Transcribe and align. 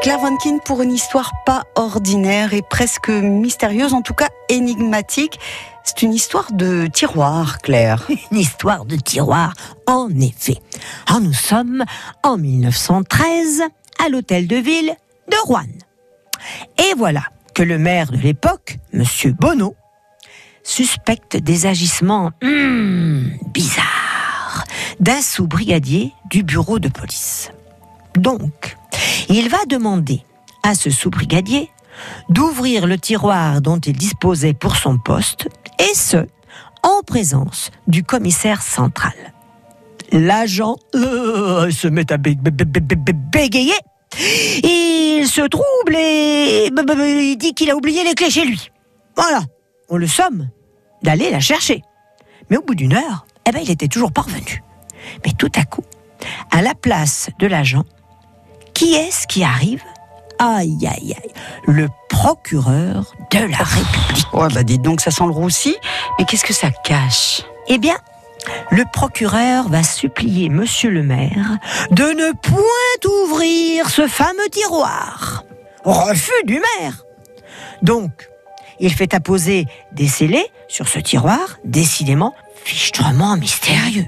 Claire 0.00 0.18
Vankin 0.20 0.58
pour 0.64 0.80
une 0.80 0.92
histoire 0.92 1.30
pas 1.44 1.64
ordinaire 1.74 2.54
et 2.54 2.62
presque 2.62 3.10
mystérieuse, 3.10 3.92
en 3.92 4.00
tout 4.00 4.14
cas 4.14 4.28
énigmatique. 4.48 5.38
C'est 5.84 6.00
une 6.00 6.14
histoire 6.14 6.52
de 6.52 6.86
tiroir, 6.86 7.58
Claire. 7.58 8.08
Une 8.32 8.38
histoire 8.38 8.86
de 8.86 8.96
tiroir, 8.96 9.52
en 9.86 10.08
effet. 10.20 10.56
Nous 11.20 11.34
sommes 11.34 11.84
en 12.22 12.38
1913 12.38 13.62
à 14.02 14.08
l'hôtel 14.08 14.46
de 14.46 14.56
ville 14.56 14.94
de 15.30 15.36
Rouen. 15.44 15.66
Et 16.78 16.94
voilà 16.96 17.24
que 17.54 17.62
le 17.62 17.76
maire 17.76 18.10
de 18.10 18.16
l'époque, 18.16 18.78
Monsieur 18.94 19.32
Bonneau, 19.32 19.76
suspecte 20.62 21.36
des 21.36 21.66
agissements 21.66 22.30
hmm, 22.42 23.24
bizarres 23.52 24.64
d'un 24.98 25.20
sous-brigadier 25.20 26.12
du 26.30 26.42
bureau 26.42 26.78
de 26.78 26.88
police. 26.88 27.50
Donc, 28.14 28.76
il 29.28 29.48
va 29.48 29.58
demander 29.68 30.22
à 30.62 30.74
ce 30.74 30.90
sous-brigadier 30.90 31.70
d'ouvrir 32.28 32.86
le 32.86 32.98
tiroir 32.98 33.60
dont 33.60 33.78
il 33.78 33.96
disposait 33.96 34.54
pour 34.54 34.76
son 34.76 34.98
poste, 34.98 35.48
et 35.78 35.94
ce, 35.94 36.26
en 36.82 37.02
présence 37.06 37.70
du 37.86 38.04
commissaire 38.04 38.62
central. 38.62 39.12
L'agent 40.12 40.76
euh, 40.94 41.70
se 41.70 41.88
met 41.88 42.10
à 42.12 42.16
bégayer. 42.16 43.74
Il 44.64 45.26
se 45.28 45.46
trouble 45.46 45.94
et 45.96 46.66
il 46.66 47.36
dit 47.36 47.54
qu'il 47.54 47.70
a 47.70 47.76
oublié 47.76 48.02
les 48.02 48.14
clés 48.14 48.30
chez 48.30 48.44
lui. 48.44 48.70
Voilà, 49.16 49.42
on 49.88 49.96
le 49.96 50.06
somme 50.06 50.48
d'aller 51.02 51.30
la 51.30 51.40
chercher. 51.40 51.82
Mais 52.48 52.56
au 52.56 52.62
bout 52.62 52.74
d'une 52.74 52.94
heure, 52.94 53.26
eh 53.46 53.52
ben, 53.52 53.60
il 53.62 53.70
était 53.70 53.88
toujours 53.88 54.12
parvenu. 54.12 54.64
Mais 55.24 55.32
tout 55.38 55.52
à 55.54 55.64
coup, 55.64 55.84
à 56.50 56.60
la 56.62 56.74
place 56.74 57.30
de 57.38 57.46
l'agent, 57.46 57.84
qui 58.80 58.94
est-ce 58.94 59.26
qui 59.26 59.44
arrive 59.44 59.82
Aïe, 60.38 60.78
aïe, 60.86 61.14
aïe, 61.14 61.32
le 61.66 61.88
procureur 62.08 63.12
de 63.30 63.40
la 63.40 63.58
République. 63.58 64.32
Ouais, 64.32 64.48
bah 64.54 64.62
dites 64.62 64.80
donc, 64.80 65.02
ça 65.02 65.10
sent 65.10 65.24
le 65.24 65.32
roussi. 65.32 65.76
Mais 66.18 66.24
qu'est-ce 66.24 66.46
que 66.46 66.54
ça 66.54 66.70
cache 66.70 67.42
Eh 67.68 67.76
bien, 67.76 67.98
le 68.70 68.84
procureur 68.90 69.68
va 69.68 69.82
supplier 69.82 70.48
monsieur 70.48 70.88
le 70.88 71.02
maire 71.02 71.58
de 71.90 72.04
ne 72.04 72.32
point 72.32 73.22
ouvrir 73.24 73.90
ce 73.90 74.06
fameux 74.06 74.48
tiroir. 74.50 75.44
Refus 75.84 76.32
du 76.46 76.54
maire. 76.54 77.04
Donc, 77.82 78.30
il 78.78 78.94
fait 78.94 79.12
apposer 79.12 79.66
des 79.92 80.08
scellés 80.08 80.46
sur 80.68 80.88
ce 80.88 81.00
tiroir, 81.00 81.58
décidément 81.66 82.34
fichtrement 82.64 83.36
mystérieux. 83.36 84.06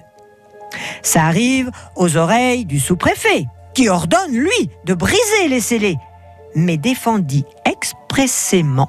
Ça 1.03 1.25
arrive 1.25 1.71
aux 1.95 2.17
oreilles 2.17 2.65
du 2.65 2.81
sous-préfet, 2.81 3.45
qui 3.75 3.89
ordonne, 3.89 4.33
lui, 4.33 4.71
de 4.85 4.95
briser 4.95 5.49
les 5.49 5.61
scellés, 5.61 5.99
mais 6.55 6.77
défendit 6.77 7.45
expressément 7.65 8.89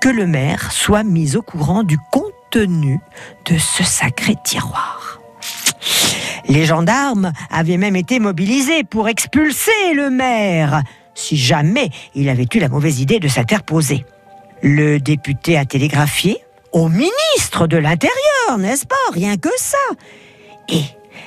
que 0.00 0.08
le 0.08 0.26
maire 0.26 0.72
soit 0.72 1.04
mis 1.04 1.36
au 1.36 1.42
courant 1.42 1.82
du 1.82 1.98
contenu 2.12 3.00
de 3.46 3.58
ce 3.58 3.82
sacré 3.84 4.34
tiroir. 4.44 5.20
Les 6.46 6.64
gendarmes 6.64 7.32
avaient 7.50 7.76
même 7.76 7.96
été 7.96 8.20
mobilisés 8.20 8.84
pour 8.84 9.08
expulser 9.08 9.94
le 9.94 10.10
maire, 10.10 10.82
si 11.14 11.36
jamais 11.36 11.90
il 12.14 12.28
avait 12.28 12.46
eu 12.54 12.58
la 12.58 12.68
mauvaise 12.68 13.00
idée 13.00 13.20
de 13.20 13.28
s'interposer. 13.28 14.04
Le 14.62 14.98
député 14.98 15.56
a 15.58 15.64
télégraphié 15.64 16.42
au 16.72 16.88
ministre 16.88 17.66
de 17.66 17.76
l'Intérieur, 17.76 18.58
n'est-ce 18.58 18.86
pas? 18.86 18.96
Rien 19.12 19.36
que 19.36 19.50
ça. 19.56 19.76
Et 20.68 20.82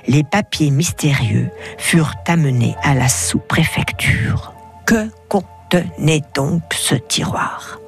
les 0.07 0.23
papiers 0.23 0.71
mystérieux 0.71 1.49
furent 1.77 2.15
amenés 2.27 2.75
à 2.83 2.93
la 2.93 3.07
sous-préfecture. 3.07 4.53
Que 4.85 5.09
contenait 5.29 6.23
donc 6.35 6.61
ce 6.73 6.95
tiroir? 6.95 7.79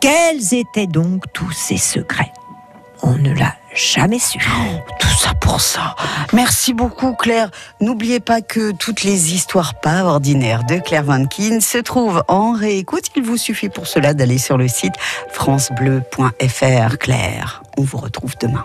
Quels 0.00 0.54
étaient 0.54 0.86
donc 0.86 1.24
tous 1.32 1.52
ces 1.52 1.78
secrets? 1.78 2.32
On 3.02 3.14
ne 3.14 3.32
l'a 3.32 3.54
jamais 3.74 4.18
su. 4.18 4.38
Tout 5.00 5.08
ça 5.18 5.34
pour 5.34 5.60
ça. 5.60 5.96
Merci 6.32 6.72
beaucoup, 6.72 7.14
Claire. 7.14 7.50
N'oubliez 7.80 8.20
pas 8.20 8.42
que 8.42 8.70
toutes 8.72 9.02
les 9.02 9.34
histoires 9.34 9.74
pas 9.80 10.04
ordinaires 10.04 10.64
de 10.64 10.76
Claire 10.76 11.04
Vankin 11.04 11.60
se 11.60 11.78
trouvent 11.78 12.22
en 12.28 12.52
réécoute. 12.52 13.06
Il 13.16 13.22
vous 13.22 13.36
suffit 13.36 13.68
pour 13.68 13.86
cela 13.86 14.14
d'aller 14.14 14.38
sur 14.38 14.56
le 14.56 14.68
site 14.68 14.94
francebleu.fr. 15.30 16.98
Claire, 16.98 17.62
on 17.76 17.82
vous 17.82 17.98
retrouve 17.98 18.34
demain. 18.40 18.64